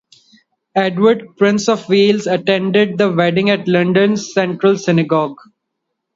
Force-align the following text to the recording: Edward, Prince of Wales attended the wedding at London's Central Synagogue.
Edward, 0.73 1.37
Prince 1.37 1.69
of 1.69 1.87
Wales 1.87 2.25
attended 2.25 2.97
the 2.97 3.11
wedding 3.11 3.51
at 3.51 3.67
London's 3.67 4.33
Central 4.33 4.75
Synagogue. 4.75 5.37